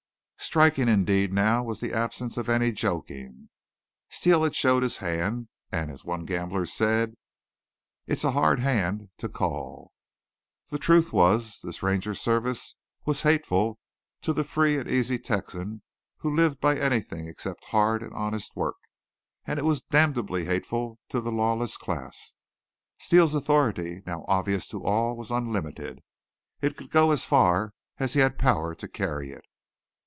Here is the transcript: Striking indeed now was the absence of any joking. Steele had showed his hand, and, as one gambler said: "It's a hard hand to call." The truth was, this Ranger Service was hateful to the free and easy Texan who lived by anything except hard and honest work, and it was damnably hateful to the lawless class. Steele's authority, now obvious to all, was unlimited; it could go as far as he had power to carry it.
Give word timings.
Striking 0.43 0.89
indeed 0.89 1.31
now 1.31 1.63
was 1.63 1.79
the 1.79 1.93
absence 1.93 2.35
of 2.35 2.49
any 2.49 2.71
joking. 2.73 3.47
Steele 4.09 4.43
had 4.43 4.55
showed 4.55 4.81
his 4.83 4.97
hand, 4.97 5.47
and, 5.71 5.89
as 5.91 6.03
one 6.03 6.25
gambler 6.25 6.65
said: 6.65 7.15
"It's 8.07 8.23
a 8.25 8.31
hard 8.31 8.59
hand 8.59 9.09
to 9.19 9.29
call." 9.29 9.93
The 10.69 10.79
truth 10.79 11.13
was, 11.13 11.59
this 11.63 11.81
Ranger 11.83 12.15
Service 12.15 12.75
was 13.05 13.21
hateful 13.21 13.79
to 14.23 14.33
the 14.33 14.43
free 14.43 14.77
and 14.79 14.89
easy 14.89 15.17
Texan 15.19 15.83
who 16.17 16.35
lived 16.35 16.59
by 16.59 16.75
anything 16.77 17.27
except 17.27 17.65
hard 17.65 18.01
and 18.03 18.11
honest 18.15 18.53
work, 18.55 18.77
and 19.45 19.57
it 19.59 19.63
was 19.63 19.83
damnably 19.83 20.45
hateful 20.45 20.97
to 21.09 21.21
the 21.21 21.31
lawless 21.31 21.77
class. 21.77 22.35
Steele's 22.97 23.35
authority, 23.35 24.01
now 24.07 24.25
obvious 24.27 24.67
to 24.69 24.83
all, 24.83 25.15
was 25.15 25.29
unlimited; 25.31 26.01
it 26.61 26.75
could 26.75 26.89
go 26.89 27.11
as 27.11 27.23
far 27.25 27.73
as 27.99 28.15
he 28.15 28.19
had 28.21 28.39
power 28.39 28.73
to 28.75 28.87
carry 28.89 29.29
it. 29.31 29.45